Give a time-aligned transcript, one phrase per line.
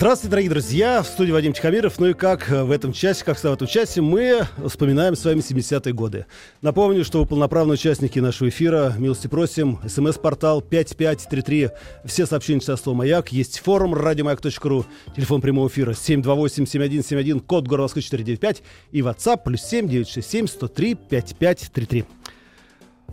[0.00, 1.02] Здравствуйте, дорогие друзья!
[1.02, 1.98] В студии Вадим Тихомиров.
[1.98, 5.92] Ну и как в этом часе, как в этом часе, мы вспоминаем с вами 70-е
[5.92, 6.24] годы.
[6.62, 8.94] Напомню, что вы полноправные участники нашего эфира.
[8.96, 9.78] Милости просим.
[9.86, 11.68] СМС-портал 5533.
[12.06, 13.30] Все сообщения часа слова «Маяк».
[13.30, 14.86] Есть форум радиомаяк.ру.
[15.14, 18.62] Телефон прямого эфира 728-7171, код города Москвы 495.
[18.92, 22.04] И WhatsApp плюс 7 967 103 5533.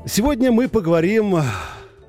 [0.06, 1.36] Сегодня мы поговорим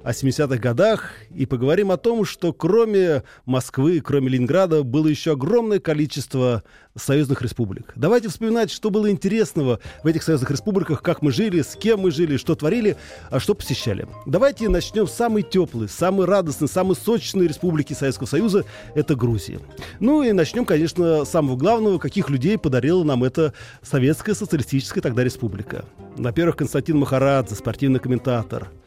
[0.02, 5.80] о 70-х годах и поговорим о том, что кроме Москвы, кроме Ленинграда, было еще огромное
[5.80, 6.62] количество
[6.97, 7.93] союзных республик.
[7.97, 12.10] Давайте вспоминать, что было интересного в этих союзных республиках, как мы жили, с кем мы
[12.10, 12.96] жили, что творили,
[13.30, 14.07] а что посещали.
[14.27, 19.60] Давайте начнем с самой теплой, самой радостной, самой сочной республики Советского Союза– это Грузия.
[20.01, 23.52] Ну и начнем, конечно, с самого главного, каких людей подарила нам эта
[23.83, 25.85] советская социалистическая тогда республика.
[26.16, 28.68] Во-первых, Константин Махарадзе, спортивный комментатор–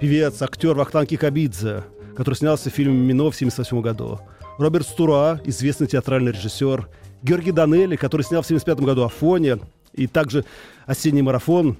[0.00, 1.84] певец, актер Вахтанг Кикабидзе,
[2.16, 4.18] который снялся в фильме «Мино» в 1978 году.
[4.58, 6.88] Роберт Стура, известный театральный режиссер.
[7.22, 9.58] Георгий Данелли, который снял в 1975 году «Афоне».
[9.92, 10.46] И также
[10.86, 11.76] «Осенний марафон».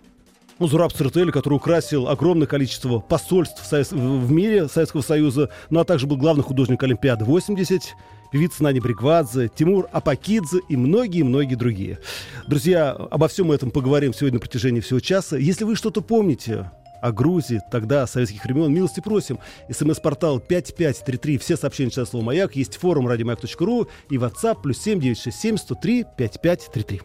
[0.59, 6.07] Ну, Зураб Цертель, который украсил огромное количество посольств в мире Советского Союза, ну а также
[6.07, 7.95] был главным художником Олимпиады 80
[8.31, 11.99] певица Нани Бригвадзе, Тимур Апакидзе и многие-многие другие.
[12.47, 15.39] Друзья, обо всем этом поговорим сегодня на протяжении всего часа.
[15.39, 18.73] Если вы что-то помните о Грузии, тогда, советских времен.
[18.73, 19.39] Милости просим.
[19.71, 21.39] СМС-портал 5533.
[21.39, 22.57] Все сообщения сейчас слово «Маяк».
[22.57, 27.01] Есть форум радиомаяк.ру и WhatsApp плюс 7967 103 5533.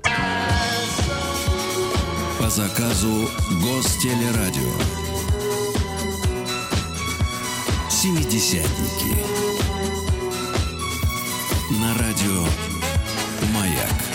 [2.40, 3.30] По заказу
[3.64, 4.72] Гостелерадио.
[7.90, 9.16] Семидесятники.
[11.82, 12.46] На радио
[13.52, 14.15] Маяк.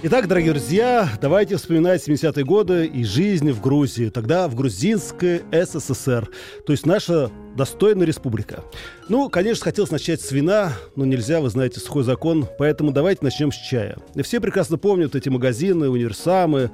[0.00, 4.10] Итак, дорогие друзья, давайте вспоминать 70-е годы и жизнь в Грузии.
[4.10, 6.28] Тогда в грузинской СССР.
[6.64, 8.62] То есть наша достойная республика.
[9.08, 12.46] Ну, конечно, хотелось начать с вина, но нельзя, вы знаете, сухой закон.
[12.60, 13.98] Поэтому давайте начнем с чая.
[14.14, 16.70] И все прекрасно помнят эти магазины, универсамы,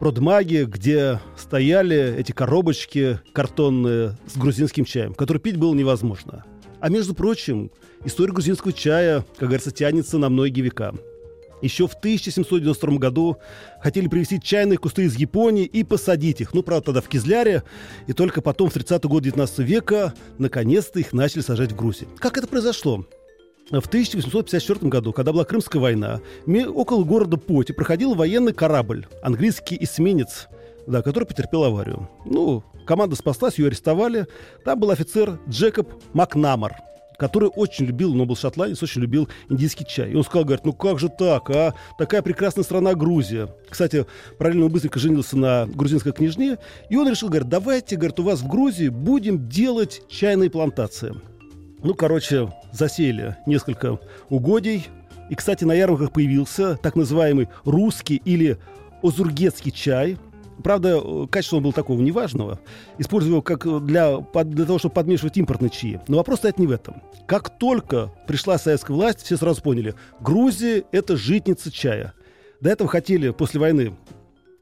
[0.00, 6.44] продмаги, где стояли эти коробочки картонные с грузинским чаем, который пить было невозможно.
[6.80, 7.70] А между прочим,
[8.04, 10.92] история грузинского чая, как говорится, тянется на многие века.
[11.64, 13.38] Еще в 1792 году
[13.80, 16.52] хотели привезти чайные кусты из Японии и посадить их.
[16.52, 17.62] Ну, правда, тогда в Кизляре.
[18.06, 22.06] И только потом, в 30-е годы 19 века, наконец-то их начали сажать в Грузии.
[22.18, 23.06] Как это произошло?
[23.70, 30.48] В 1854 году, когда была Крымская война, около города Поти проходил военный корабль, английский эсминец,
[30.86, 32.10] да, который потерпел аварию.
[32.26, 34.26] Ну, команда спаслась, ее арестовали.
[34.66, 36.76] Там был офицер Джекоб Макнамар–
[37.16, 40.10] который очень любил, но был шотландец, очень любил индийский чай.
[40.10, 41.74] И он сказал, говорит, ну как же так, а?
[41.98, 43.48] Такая прекрасная страна Грузия.
[43.68, 44.06] Кстати,
[44.38, 46.58] параллельно он быстренько женился на грузинской княжне.
[46.90, 51.14] И он решил, говорит, давайте, говорит, у вас в Грузии будем делать чайные плантации.
[51.82, 53.98] Ну, короче, засеяли несколько
[54.28, 54.86] угодий.
[55.30, 58.58] И, кстати, на ярмарках появился так называемый русский или
[59.02, 60.18] озургетский чай–
[60.62, 62.60] Правда, качество он был такого неважного.
[62.98, 66.00] Использовал как для, для того, чтобы подмешивать импортные чаи.
[66.08, 67.02] Но вопрос стоит не в этом.
[67.26, 72.14] Как только пришла советская власть, все сразу поняли, Грузия– это житница чая.
[72.60, 73.94] До этого хотели после войны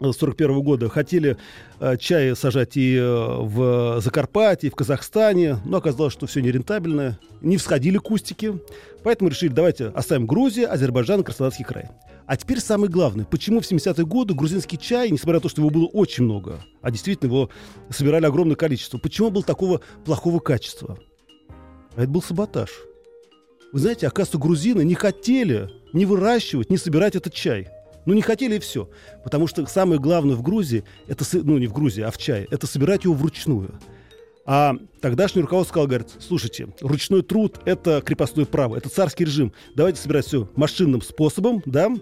[0.02, 1.36] 1941 года хотели
[1.78, 7.18] э, чай сажать и э, в Закарпатье, и в Казахстане, но оказалось, что все нерентабельно,
[7.40, 8.58] не всходили кустики,
[9.04, 11.88] поэтому решили, давайте оставим Грузию, Азербайджан Краснодарский край.
[12.32, 13.26] А теперь самое главное.
[13.26, 16.90] Почему в 70-е годы грузинский чай, несмотря на то, что его было очень много, а
[16.90, 17.50] действительно его
[17.90, 20.98] собирали огромное количество, почему был такого плохого качества?
[21.94, 22.70] А это был саботаж.
[23.74, 27.68] Вы знаете, оказывается, грузины не хотели не выращивать, не собирать этот чай.
[28.06, 28.88] Ну, не хотели и все.
[29.24, 32.66] Потому что самое главное в Грузии, это, ну, не в Грузии, а в чае, это
[32.66, 33.78] собирать его вручную.
[34.44, 39.52] А тогдашний руководство сказал, говорит, слушайте, ручной труд– это крепостное право, это царский режим.
[39.76, 41.92] Давайте собирать все машинным способом, да,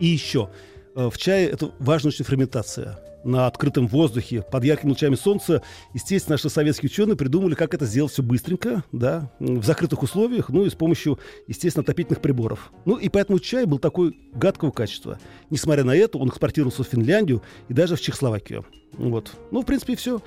[0.00, 0.50] и еще.
[0.96, 2.98] Э, в чае это важная очень ферментация.
[3.22, 5.62] На открытом воздухе, под яркими лучами солнца,
[5.92, 10.64] естественно, наши советские ученые придумали, как это сделать все быстренько, да, в закрытых условиях, ну
[10.64, 12.72] и с помощью, естественно, отопительных приборов.
[12.86, 15.18] Ну и поэтому чай был такой гадкого качества.
[15.50, 18.64] Несмотря на это, он экспортировался в Финляндию и даже в Чехословакию.
[18.94, 19.32] Вот.
[19.50, 20.22] Ну, в принципе, все.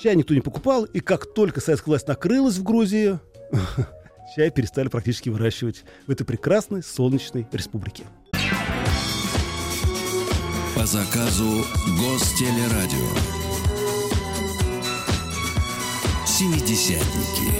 [0.00, 3.18] Чай никто не покупал, и как только советская власть накрылась в Грузии,
[4.36, 8.04] чай перестали практически выращивать в этой прекрасной солнечной республике.
[10.76, 11.64] По заказу
[11.98, 13.08] Гостелерадио.
[16.26, 17.50] Семидесятники.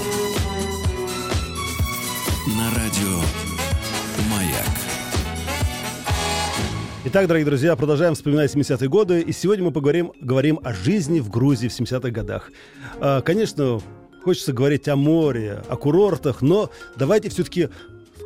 [2.59, 3.23] На радио
[4.31, 4.69] «Маяк».
[7.07, 9.23] Итак, дорогие друзья, продолжаем вспоминать 70-е годы.
[9.23, 12.53] И сегодня мы поговорим говорим о жизни в Грузии в 70-х годах.
[13.01, 13.81] А, конечно,
[14.23, 17.71] хочется говорить о море, о курортах, но давайте все-таки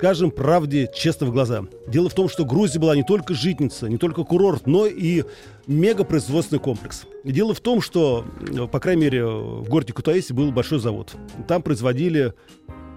[0.01, 1.67] скажем правде честно в глаза.
[1.87, 5.25] Дело в том, что Грузия была не только житница, не только курорт, но и
[5.67, 7.03] мегапроизводственный комплекс.
[7.23, 8.25] Дело в том, что,
[8.73, 11.15] по крайней мере, в городе Кутаиси был большой завод.
[11.47, 12.33] Там производили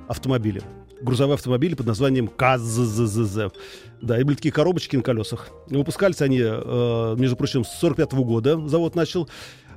[0.08, 0.62] автомобили.
[1.02, 3.52] Грузовые автомобили под названием КАЗЗЗ.
[4.02, 5.50] Да, и были такие коробочки на колесах.
[5.68, 9.28] Выпускались они, э, между прочим, с 45 -го года завод начал.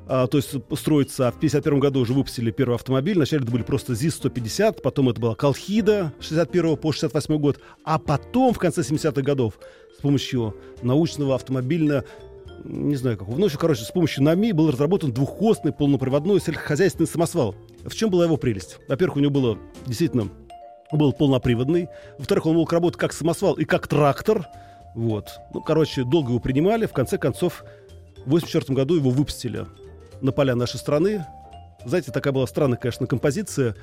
[0.08, 1.31] А, то есть строится.
[1.31, 3.17] В 51 году уже выпустили первый автомобиль.
[3.17, 7.61] Вначале это были просто ЗИС-150, потом это была Колхида 61 по 68 год.
[7.85, 9.58] А потом, в конце 70-х годов,
[9.97, 12.05] с помощью научного автомобильного
[12.64, 17.55] не знаю какого, ну, еще, короче, с помощью НАМИ был разработан двухкостный полноприводной сельскохозяйственный самосвал.
[17.85, 18.79] В чем была его прелесть?
[18.88, 20.29] Во-первых, у него было действительно
[20.91, 21.88] был полноприводный.
[22.19, 24.47] Во-вторых, он мог работать как самосвал и как трактор.
[24.94, 25.29] Вот.
[25.52, 26.87] Ну, короче, долго его принимали.
[26.87, 27.64] В конце концов,
[28.25, 29.67] в 84 году его выпустили
[30.21, 31.25] на поля нашей страны.
[31.85, 33.77] Знаете, такая была странная, конечно, композиция.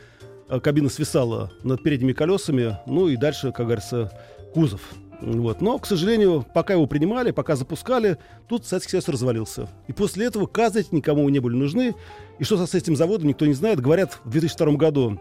[0.49, 4.11] А, кабина свисала над передними колесами, ну и дальше, как говорится,
[4.53, 4.81] кузов.
[5.21, 5.61] Вот.
[5.61, 9.69] Но, к сожалению, пока его принимали, пока запускали, тут Советский Союз развалился.
[9.87, 11.95] И после этого КАЗы никому не были нужны.
[12.39, 13.79] И что с этим заводом, никто не знает.
[13.79, 15.19] Говорят, в 2002 году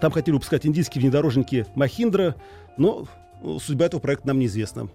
[0.00, 2.34] там хотели выпускать индийские внедорожники Махиндра,
[2.76, 3.06] но
[3.42, 4.88] ну, судьба этого проекта нам неизвестна.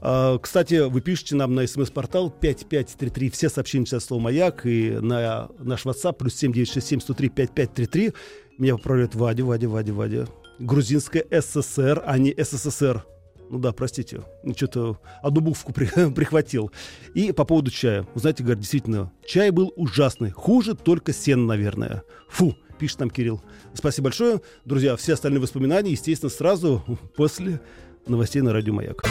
[0.00, 5.48] А, кстати, вы пишете нам на смс-портал 5533 все сообщения сейчас слово «Маяк» и на
[5.58, 8.12] наш WhatsApp плюс 7967 103 5533.
[8.58, 10.26] Меня поправляют Вадя, Вадя, Вадя, Вадя.
[10.58, 13.04] Грузинская СССР, а не СССР.
[13.50, 14.22] Ну да, простите,
[14.56, 16.70] что-то одну букву при, прихватил.
[17.14, 18.06] И по поводу чая.
[18.14, 20.30] Вы знаете, говорят, действительно, чай был ужасный.
[20.30, 22.02] Хуже только сен, наверное.
[22.28, 23.40] Фу, пишет нам Кирилл.
[23.74, 24.40] Спасибо большое.
[24.64, 26.84] Друзья, все остальные воспоминания, естественно, сразу
[27.16, 27.60] после
[28.06, 29.02] новостей на Радио Маяк.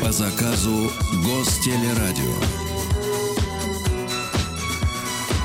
[0.00, 0.90] По заказу
[1.24, 2.34] Гостелерадио.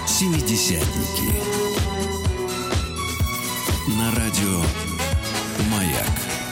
[0.08, 1.34] Семидесятники.
[3.98, 4.62] На радио
[5.70, 6.45] «Маяк».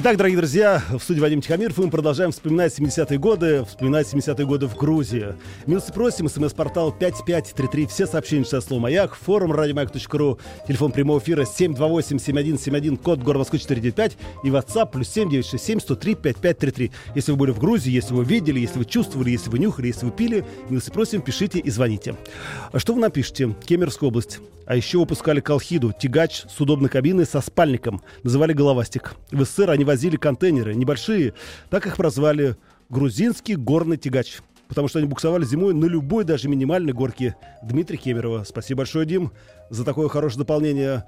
[0.00, 4.68] Итак, дорогие друзья, в студии Вадим Тихомиров мы продолжаем вспоминать 70-е годы, вспоминать 70-е годы
[4.68, 5.34] в Грузии.
[5.66, 12.96] Милости просим, смс-портал 5533, все сообщения сейчас слово «Маяк», форум радиомаяк.ру, телефон прямого эфира 728-7171,
[12.96, 16.92] код город Москвы 495 и WhatsApp плюс 7967 103 5533.
[17.16, 20.06] Если вы были в Грузии, если вы видели, если вы чувствовали, если вы нюхали, если
[20.06, 22.14] вы пили, милости просим, пишите и звоните.
[22.70, 23.52] А что вы напишите?
[23.66, 24.38] Кемеровская область.
[24.68, 28.02] А еще выпускали колхиду, тягач с удобной кабиной со спальником.
[28.22, 29.14] Называли головастик.
[29.30, 31.32] В СССР они возили контейнеры, небольшие.
[31.70, 32.54] Так их прозвали
[32.90, 34.40] грузинский горный тягач.
[34.68, 37.34] Потому что они буксовали зимой на любой, даже минимальной горке.
[37.62, 38.44] Дмитрий Кемерова.
[38.44, 39.32] Спасибо большое, Дим,
[39.70, 41.04] за такое хорошее дополнение.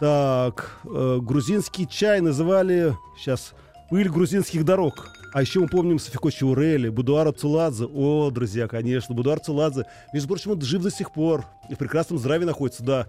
[0.00, 2.96] Так, э, грузинский чай называли...
[3.16, 3.54] Сейчас.
[3.90, 5.10] Пыль грузинских дорог.
[5.32, 7.86] А еще мы помним Софико Чаурели, Будуара Цуладзе.
[7.86, 9.84] О, друзья, конечно, Будуар Цуладзе.
[10.12, 11.44] Между прочим, он жив до сих пор.
[11.68, 13.06] И в прекрасном здравии находится, да.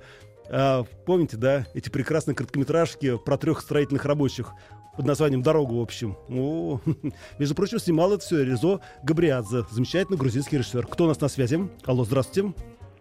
[0.50, 4.52] А, помните, да, эти прекрасные короткометражки про трех строительных рабочих
[4.98, 6.18] под названием «Дорога», в общем.
[6.30, 6.82] О,
[7.40, 10.88] между прочим, снимал это все Резо Габриадзе, замечательный грузинский режиссер.
[10.88, 11.70] Кто у нас на связи?
[11.86, 12.54] Алло, здравствуйте.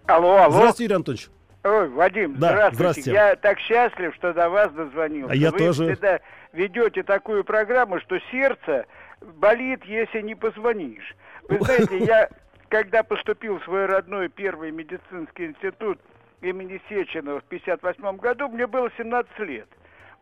[0.06, 0.52] Алло, алло.
[0.52, 1.30] Здравствуйте, Юрий Анатольевич.
[1.64, 2.74] Ой, Вадим, Да, здравствуйте.
[2.76, 3.10] здравствуйте.
[3.12, 5.32] Я так счастлив, что до вас дозвонился.
[5.32, 5.86] А я Вы тоже.
[5.92, 6.20] всегда
[6.52, 8.84] ведете такую программу, что сердце
[9.22, 11.16] болит, если не позвонишь.
[11.48, 12.28] Вы знаете, я,
[12.68, 15.98] когда поступил в свой родной первый медицинский институт
[16.42, 19.68] имени Сеченова в 58 году, мне было 17 лет.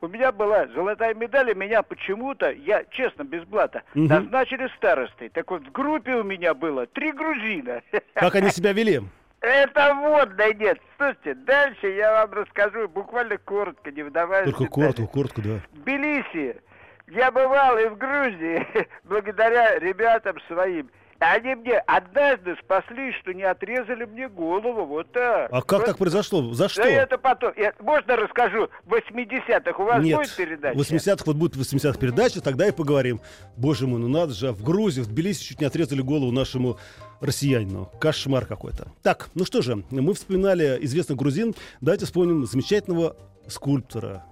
[0.00, 4.06] У меня была золотая медаль, и меня почему-то, я честно, без блата, Мгм.
[4.08, 5.28] назначили старостой.
[5.28, 7.82] Так вот, в группе у меня было три грузина.
[8.14, 9.00] Как они себя вели?
[9.42, 10.78] Это вот, да нет.
[10.96, 15.60] Слушайте, дальше я вам расскажу буквально коротко, не вдаваясь Только коротко, коротко, да.
[15.72, 16.62] Тбилиси
[17.08, 18.66] я бывал и в Грузии
[19.04, 20.90] благодаря ребятам своим.
[21.22, 24.84] Они мне однажды спасли, что не отрезали мне голову.
[24.86, 25.48] Вот так.
[25.52, 25.86] А как Вот.
[25.86, 26.52] так произошло?
[26.52, 26.82] За что?
[26.82, 27.52] Да это потом.
[27.56, 29.80] Я- можно расскажу в 80-х?
[29.82, 30.76] У вас Нет, будет передача?
[30.76, 33.20] в 80-х вот будет в 80-х передача, тогда и поговорим.
[33.56, 36.78] Боже мой, ну надо же, а в Грузии, в Тбилиси чуть не отрезали голову нашему
[37.20, 37.88] россиянину.
[38.00, 38.88] Кошмар какой-то.
[39.02, 41.54] Так, ну что же, мы вспоминали известных грузин.
[41.80, 44.24] Давайте вспомним замечательного скульптора.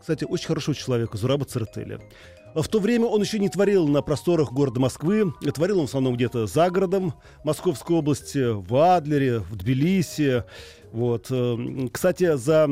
[0.00, 1.98] Кстати, очень хорошего человека, Зураба Церетели.
[2.54, 5.32] А В то время он еще не творил на просторах города Москвы.
[5.54, 10.44] Творил он в основном где-то за городом Московской области, в Адлере, в Тбилиси.
[10.92, 11.26] Вот.
[11.30, 12.68] э, Кстати, за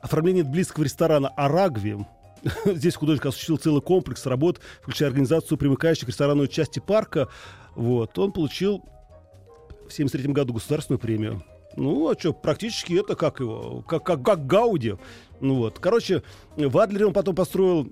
[0.00, 1.96] оформление близкого ресторана «Арагви»
[2.64, 7.28] здесь художник осуществил целый комплекс работ, включая организацию примыкающей к ресторанной части парка.
[7.74, 11.42] Вот, он получил в 1973 году государственную премию.
[11.76, 14.94] Ну, а что, практически это как его, как, как, как Гауди.
[15.40, 16.22] Ну вот, короче,
[16.56, 17.88] в Адлере он потом построил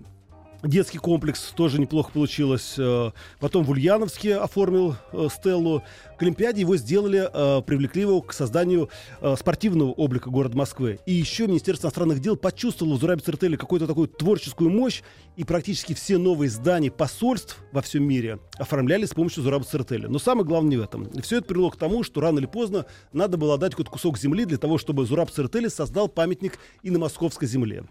[0.63, 2.75] Детский комплекс тоже неплохо получилось.
[2.79, 3.11] Э,
[3.41, 5.83] потом в Ульяновске оформил э, Стеллу.
[6.19, 8.89] К Олимпиаде его сделали, э, привлекли его к созданию
[9.37, 10.99] спортивного облика города Москвы.
[11.07, 15.03] И еще Министерство иностранных дел почувствовало в Зурабе Цертеле какую-то такую творческую мощь,
[15.37, 20.09] и практически все новые здания посольств во всем мире оформляли с помощью Зураба Цертеля.
[20.09, 21.11] Но самое главное не в этом.
[21.23, 24.45] Все это привело к тому, что рано или поздно надо было отдать какой-то кусок земли
[24.45, 27.85] для того, чтобы Зураб Цертели создал памятник и на московской земле.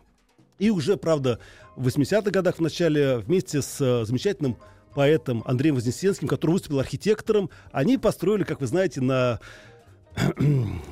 [0.60, 1.40] И уже, правда,
[1.76, 4.58] в 80-х годах в начале вместе с э, замечательным
[4.94, 9.40] поэтом Андреем Вознесенским, который выступил архитектором, они построили, как вы знаете, на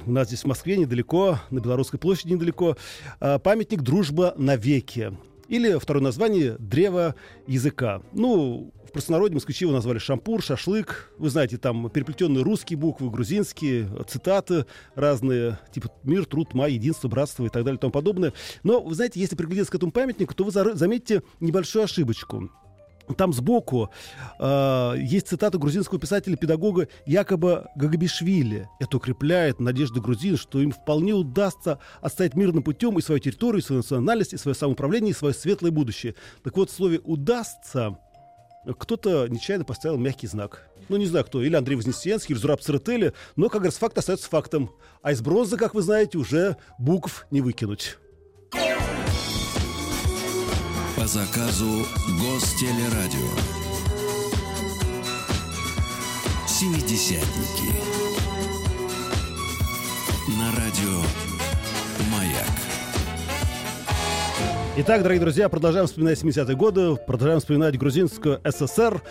[0.05, 2.75] у нас здесь в Москве недалеко, на Белорусской площади недалеко,
[3.21, 5.13] э, памятник «Дружба навеки».
[5.53, 7.13] Или второе название «Древо
[7.45, 8.01] языка».
[8.11, 11.13] Ну, в простонародье москвичи его назвали шампур, шашлык.
[11.19, 17.45] Вы знаете, там переплетенные русские буквы, грузинские, цитаты разные, типа «Мир, труд, май, единство, братство»
[17.45, 18.33] и так далее и тому подобное.
[18.63, 22.49] Но, вы знаете, если приглядеться к этому памятнику, то вы заметите небольшую ошибочку.
[23.17, 23.89] Там сбоку
[24.39, 28.69] э, есть цитата грузинского писателя-педагога Якоба Гагабишвили.
[28.79, 33.63] Это укрепляет надежды грузин, что им вполне удастся отстоять мирным путем и свою территорию, и
[33.63, 36.15] свою национальность, и свое самоуправление, и свое светлое будущее.
[36.43, 37.97] Так вот, в слове «удастся»
[38.79, 40.69] кто-то нечаянно поставил мягкий знак.
[40.87, 44.29] Ну, не знаю кто, или Андрей Вознесенский, или Зураб Церетели, но, как раз, факт остается
[44.29, 44.71] фактом.
[45.01, 47.97] А из бронзы, как вы знаете, уже букв не выкинуть.
[51.03, 51.85] По заказу
[52.17, 53.27] Гостелерадио.
[56.47, 57.73] Семидесятники.
[60.39, 61.01] На радио
[62.09, 62.47] «Маяк».
[64.77, 69.01] Итак, дорогие друзья, продолжаем вспоминать 70-е годы, продолжаем вспоминать грузинскую ССР.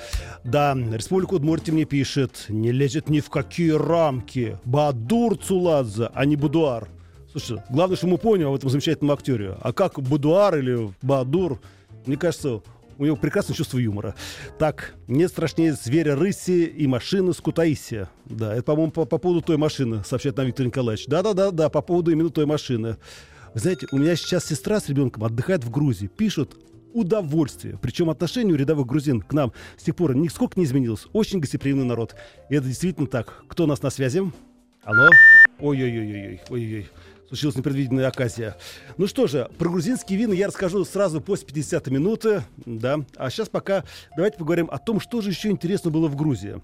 [0.45, 4.57] Да, Республика Удмуртия мне пишет, не лезет ни в какие рамки.
[4.65, 6.89] Бадур Цуладзе, а не Будуар.
[7.33, 9.57] Слушай, главное, что мы поняли об этом замечательном актере.
[9.61, 11.61] А как Будуар или Бадур,
[12.07, 12.63] мне кажется,
[12.99, 14.15] у него прекрасное чувство юмора.
[14.59, 18.09] Так, нет страшнее зверя рыси и машины с Кутаиси.
[18.27, 21.07] Да, это, по-моему, по, по поводу той машины, сообщает нам Виктор Николаевич.
[21.07, 22.97] Да-да-да, по поводу именно той машины.
[23.55, 26.07] Вы знаете, у меня сейчас сестра с ребенком отдыхает в Грузии.
[26.07, 26.57] Пишут
[26.95, 27.79] удовольствие.
[27.81, 31.07] Причем отношение у рядовых грузин к нам с тех пор нисколько не изменилось.
[31.13, 32.15] Очень гостеприимный народ.
[32.51, 33.45] И это действительно так.
[33.49, 34.23] Кто у нас на связи?
[34.85, 35.09] Алло?
[35.59, 36.41] Ой-ой-ой-ой.
[36.49, 36.89] Ой-ой-ой
[37.33, 38.57] случилась непредвиденная оказия.
[38.99, 43.01] Ну что же, про грузинские вина я расскажу сразу после 50 минуты, да.
[43.17, 43.85] А сейчас пока
[44.15, 46.61] давайте поговорим о том, что же еще интересно было в Грузии.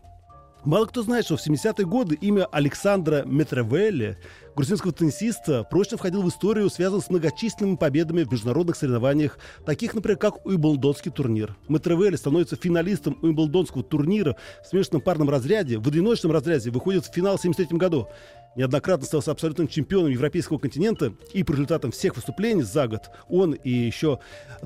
[0.64, 4.18] Мало кто знает, что в 70-е годы имя Александра Метревелли,
[4.54, 10.18] грузинского теннисиста, прочно входил в историю, связанную с многочисленными победами в международных соревнованиях, таких, например,
[10.18, 11.56] как Уимблдонский турнир.
[11.68, 17.38] Метревелли становится финалистом Уимблдонского турнира в смешанном парном разряде, в одиночном разряде выходит в финал
[17.38, 18.08] в 73 году
[18.56, 23.70] неоднократно стал абсолютным чемпионом европейского континента и по результатам всех выступлений за год он и
[23.70, 24.18] еще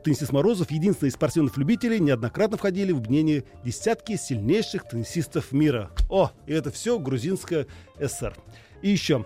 [0.02, 5.90] теннисист Морозов, единственные из спортивных любителей, неоднократно входили в объединение десятки сильнейших теннисистов мира.
[6.08, 7.66] О, и это все грузинская
[8.00, 8.34] ССР.
[8.82, 9.24] И еще,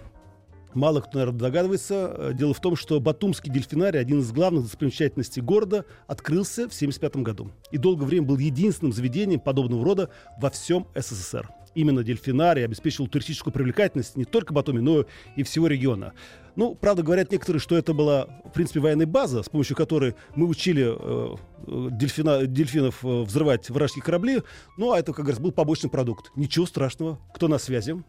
[0.77, 2.15] Мало кто, наверное, догадывается.
[2.15, 7.17] Э, дело в том, что Батумский дельфинарий, один из главных достопримечательностей города, открылся в 1975
[7.23, 7.51] году.
[7.71, 13.53] И долгое время был единственным заведением подобного рода во всем СССР именно дельфинарий обеспечивал туристическую
[13.53, 15.05] привлекательность не только Батуми, но
[15.37, 16.13] и всего региона.
[16.57, 20.47] Ну, правда, говорят некоторые, что это была, в принципе, военная база, с помощью которой мы
[20.47, 24.39] учили э, э дельфина, дельфинов э, взрывать вражеские корабли.
[24.79, 26.33] Ну, а это, как раз, был побочный продукт.
[26.35, 27.19] Ничего страшного.
[27.35, 28.03] Кто на связи?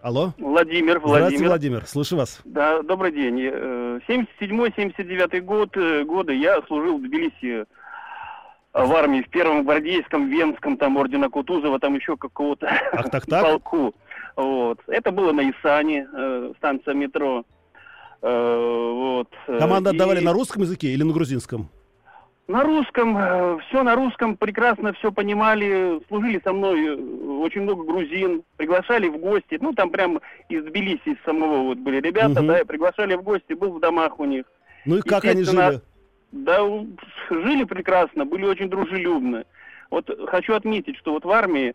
[0.00, 0.32] Алло?
[0.38, 1.00] Владимир, Владимир.
[1.00, 1.86] Здравствуйте, Владимир.
[1.86, 2.40] Слышу вас.
[2.44, 3.36] Да, добрый день.
[3.38, 7.66] 77-79 э, год, годы я служил в Тбилиси
[8.72, 13.42] в армии, в первом гвардейском, венском, там, ордена Кутузова, там еще какого-то Ах, так, так?
[13.44, 13.94] полку.
[14.36, 14.80] Вот.
[14.86, 17.44] Это было на Исане, э, станция метро.
[18.22, 19.28] Э, вот.
[19.46, 20.24] Отдавали И...
[20.24, 21.68] на русском языке или на грузинском?
[22.48, 26.94] На русском, э, все на русском, прекрасно все понимали, служили со мной э,
[27.40, 32.00] очень много грузин, приглашали в гости, ну там прям из Тбилиси, из самого вот были
[32.00, 32.48] ребята, угу.
[32.48, 34.44] да, приглашали в гости, был в домах у них.
[34.84, 35.80] Ну и как они жили?
[36.32, 36.58] Да,
[37.30, 39.44] жили прекрасно, были очень дружелюбны.
[39.90, 41.74] Вот хочу отметить, что вот в армии,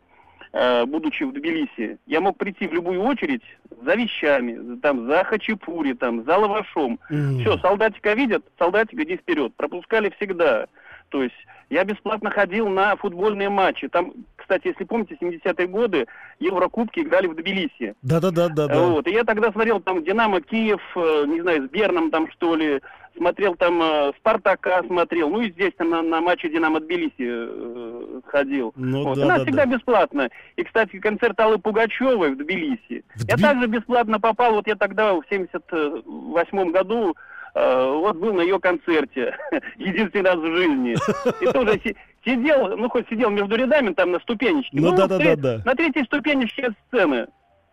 [0.52, 3.44] э, будучи в Тбилиси, я мог прийти в любую очередь
[3.84, 7.00] за вещами, там, за хачапури, там, за лавашом.
[7.12, 7.42] Mm.
[7.42, 9.54] Все, солдатика видят, солдатик иди вперед.
[9.56, 10.66] Пропускали всегда.
[11.10, 11.36] То есть
[11.70, 13.88] я бесплатно ходил на футбольные матчи.
[13.88, 16.08] Там, кстати, если помните, 70-е годы
[16.40, 17.94] Еврокубки играли в Тбилиси.
[18.02, 18.50] Да-да-да.
[18.50, 18.68] да.
[18.80, 19.08] Вот.
[19.08, 22.82] И я тогда смотрел там Динамо Киев, э, не знаю, с Берном там что ли,
[23.18, 28.74] смотрел там э, Спартака, смотрел, ну и здесь на, на матче Динамо Тбилиси э, ходил.
[28.76, 29.18] Ну вот.
[29.18, 29.76] да, У нас да, всегда да.
[29.76, 30.30] бесплатно.
[30.56, 33.04] И, кстати, концерт Аллы Пугачевой в Тбилиси.
[33.16, 37.16] В Я Тби- также бесплатно попал, вот я тогда в 78 году
[37.56, 39.36] э, вот был на ее концерте,
[39.78, 40.96] единственный раз в жизни.
[41.42, 41.96] И тоже си-
[42.26, 44.78] сидел, ну хоть сидел между рядами там на ступенечке.
[44.80, 45.62] Ну вот да-да-да, три- да.
[45.66, 47.28] На третьей ступенечке сцены.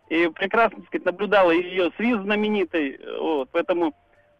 [0.09, 2.99] И прекрасно, так сказать, наблюдала ее свиз знаменитый.
[3.19, 3.95] Вот, поэтому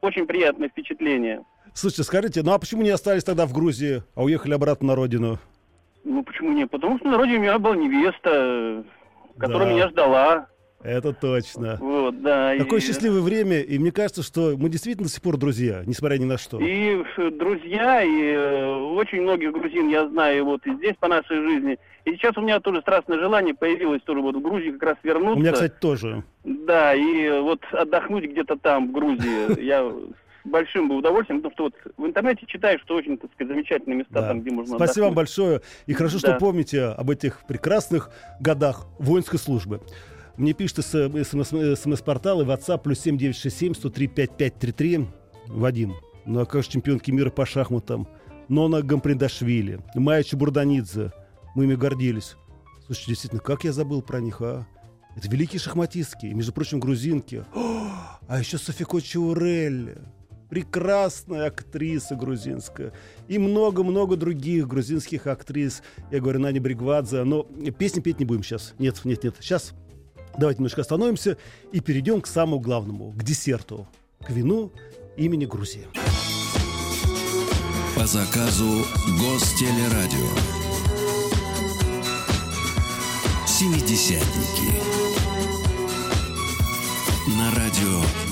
[0.06, 1.44] очень приятное впечатление.
[1.74, 5.40] Слушайте, скажите, ну а почему не остались тогда в Грузии, а уехали обратно на родину?
[6.04, 6.70] Ну почему нет?
[6.72, 8.84] Потому что на родине у меня была невеста,
[9.38, 9.74] которая Да.
[9.74, 10.48] меня ждала.
[10.84, 11.78] Это точно.
[11.80, 12.56] Вот, да.
[12.60, 16.18] Какое и- счастливое время, и мне кажется, что мы действительно до сих пор друзья, несмотря
[16.18, 16.60] ни на что.
[16.60, 21.38] И э, друзья, и э, очень многих грузин я знаю вот и здесь по нашей
[21.42, 21.80] жизни.
[22.06, 25.38] И сейчас у меня тоже страстное желание появилось тоже вот в Грузии как раз вернуться.
[25.38, 26.24] У меня, кстати, тоже.
[26.44, 29.92] Да, и вот отдохнуть где-то там, в Грузии, я
[30.44, 34.14] большим бы удовольствием, потому что вот в интернете читаю, что очень, так сказать, замечательные места
[34.14, 34.28] Да.
[34.28, 35.36] там, где можно Спасибо вам отдохнуть.
[35.38, 35.62] большое.
[35.88, 36.38] И хорошо, что Да.
[36.38, 39.82] помните об этих прекрасных годах воинской службы.
[40.38, 45.08] Мне пишет смс-портал и WhatsApp плюс 7967 103 5533
[45.48, 45.96] Вадим.
[46.26, 48.08] Ну а как же чемпионки мира по шахматам?
[48.50, 51.12] Нона Гамприндашвили, Майя Чебурданидзе.
[51.56, 52.36] Мы ими гордились.
[52.86, 54.68] Слушайте, действительно, как я забыл про них, а?
[55.16, 57.46] Это великие шахматистки, и, между прочим, грузинки.
[57.56, 57.88] О,
[58.28, 59.98] а еще Софико Чаурелли.
[60.50, 62.92] Прекрасная актриса грузинская.
[63.28, 65.82] И много-много других грузинских актрис.
[66.12, 67.24] Я говорю, Наня Бригвадзе.
[67.24, 68.76] Но песни петь не будем сейчас.
[68.78, 69.36] Нет, нет, нет.
[69.40, 69.74] Сейчас
[70.38, 71.38] давайте немножко остановимся
[71.72, 73.88] и перейдем к самому главному, к десерту,
[74.26, 74.72] к вину
[75.18, 75.88] имени Грузии.
[77.96, 78.86] По заказу
[79.20, 80.30] Гостелерадио.
[83.48, 84.74] Семидесятники.
[87.38, 88.25] На радио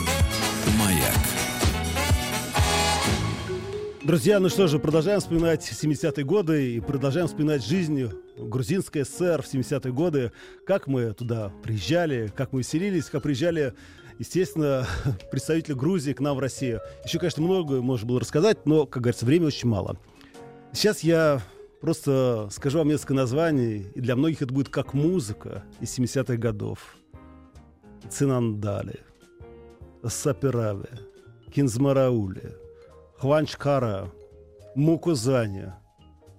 [4.03, 9.45] Друзья, ну что же, продолжаем вспоминать 70-е годы и продолжаем вспоминать жизнь грузинской ССР в
[9.45, 10.34] 70-е годы.
[10.67, 13.73] Как мы туда приезжали, как мы веселились, как приезжали,
[14.19, 14.86] естественно,
[15.32, 16.82] представители Грузии к нам в Россию.
[17.06, 19.97] Еще, конечно, многое можно было рассказать, но, как говорится, времени очень мало.
[20.73, 21.41] Сейчас я
[21.80, 26.97] просто скажу вам несколько названий, и для многих это будет как музыка из 70-х годов.
[28.10, 28.99] Цинандали,
[30.06, 30.89] Сапераве,
[31.54, 32.62] Кинзмараули,
[33.23, 34.12] Хванчкара,
[34.75, 35.79] Мукузаня.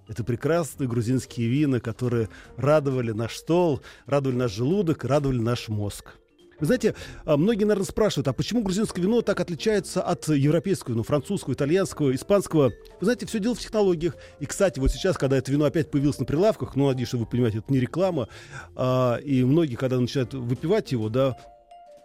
[0.07, 6.13] Это прекрасные грузинские вина, которые радовали наш стол, радовали наш желудок, радовали наш мозг.
[6.59, 6.93] Вы знаете,
[7.25, 12.13] а, многие, наверное, спрашивают, а почему грузинское вино так отличается от европейского вина, французского, итальянского,
[12.13, 12.65] испанского?
[12.99, 14.15] Вы знаете, все дело в технологиях.
[14.39, 17.25] И, кстати, вот сейчас, когда это вино опять появилось на прилавках, ну, надеюсь, что вы
[17.25, 18.27] понимаете, это не реклама,
[18.75, 21.35] а, и многие, когда начинают выпивать его, да,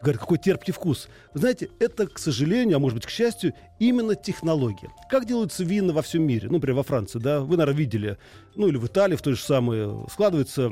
[0.03, 1.09] говорят, какой терпкий вкус.
[1.35, 4.91] Вы знаете, это, к сожалению, а может быть, к счастью, именно технология.
[5.11, 6.49] Как делаются вина во всем мире?
[6.49, 8.19] Ну, например, во Франции, да, вы, наверное, видели,
[8.55, 10.71] ну, или в Италии в той же самой, складывается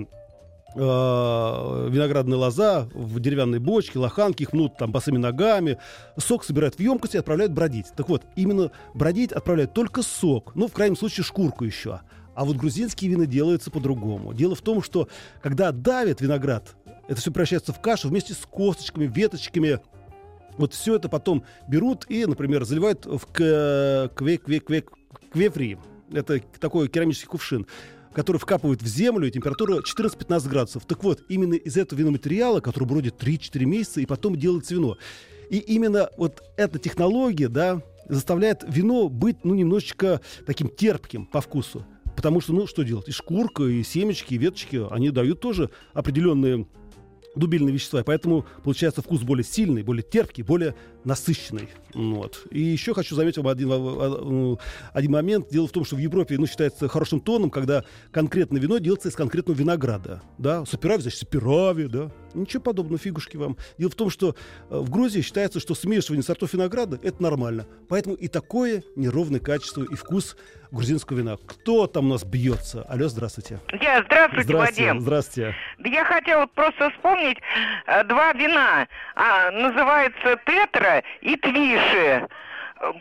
[0.74, 5.78] э, виноградная лоза в деревянной бочке, лоханки, их мнут там босыми ногами,
[6.18, 7.86] сок собирают в емкости и отправляют бродить.
[7.96, 12.00] Так вот, именно бродить отправляют только сок, ну, в крайнем случае, шкурку еще.
[12.38, 14.32] А вот грузинские вина делаются по-другому.
[14.32, 15.08] Дело в том, что
[15.42, 16.76] когда давят виноград,
[17.08, 19.80] это все превращается в кашу вместе с косточками, веточками.
[20.56, 24.86] Вот все это потом берут и, например, заливают в кве- кве- кве-
[25.32, 25.80] квефри.
[26.12, 27.66] Это такой керамический кувшин
[28.12, 30.84] который вкапывают в землю, и температура 14-15 градусов.
[30.86, 34.96] Так вот, именно из этого виноматериала, который бродит 3-4 месяца, и потом делается вино.
[35.50, 41.84] И именно вот эта технология, да, заставляет вино быть, ну, немножечко таким терпким по вкусу.
[42.18, 43.06] Потому что, ну, что делать?
[43.06, 46.66] И шкурка, и семечки, и веточки, они дают тоже определенные
[47.36, 51.68] дубильные вещества, и поэтому получается вкус более сильный, более терпкий, более насыщенный.
[51.94, 52.46] Вот.
[52.50, 54.56] И еще хочу заметить вам один, а,
[54.92, 55.48] один момент.
[55.50, 59.14] Дело в том, что в Европе ну, считается хорошим тоном, когда конкретное вино делается из
[59.14, 60.22] конкретного винограда.
[60.38, 60.64] Да?
[60.66, 62.10] Саперави, значит, саперави, да?
[62.34, 63.56] Ничего подобного, фигушки вам.
[63.78, 64.34] Дело в том, что
[64.70, 67.66] э, в Грузии считается, что смешивание сортов винограда– это нормально.
[67.88, 70.36] Поэтому и такое неровное качество и вкус
[70.70, 71.36] грузинского вина.
[71.46, 72.82] Кто там у нас бьется?
[72.82, 73.60] Алло, здравствуйте.
[73.80, 75.00] Я, здравствуйте, Здравствуйте, Вадим.
[75.00, 75.54] здравствуйте.
[75.78, 77.38] Да я хотела вот просто вспомнить
[77.86, 78.86] э, два вина.
[79.14, 80.87] А, называется Тетра
[81.20, 82.26] и Твиши.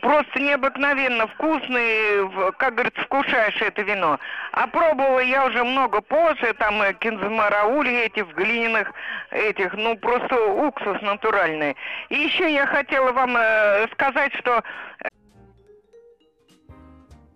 [0.00, 4.18] Просто необыкновенно вкусные, в- как говорится, вкушаешь это вино.
[4.50, 8.92] А пробовала я уже много позже, там э, кинзмараули эти в глиняных
[9.30, 10.34] этих, ну просто
[10.66, 11.76] уксус натуральный.
[12.08, 14.64] И еще я хотела вам э, сказать, что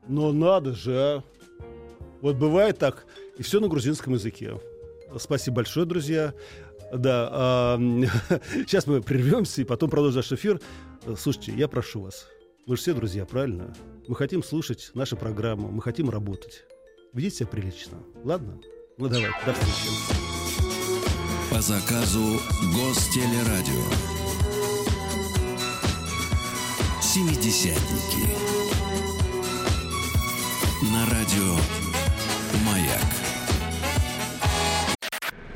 [0.09, 1.23] Но надо же, а.
[2.23, 3.05] Вот бывает так,
[3.39, 4.55] и все на грузинском языке.
[5.19, 6.35] Спасибо большое, друзья.
[6.93, 7.79] Да, а,
[8.67, 10.61] сейчас мы прервемся и потом продолжим наш эфир.
[11.19, 12.27] Слушайте, я прошу вас,
[12.67, 13.75] Мы же все друзья, правильно?
[14.07, 16.65] Мы хотим слушать наши программы, мы хотим работать.
[17.13, 17.99] Ведите себя прилично.
[18.25, 18.61] Ладно?
[18.99, 19.89] Ну давай, до встречи.
[21.51, 22.41] По заказу
[22.75, 23.83] Гостелерадио.
[27.03, 28.27] Семидесятники.
[30.93, 31.57] На радио
[32.65, 33.32] «Маяк».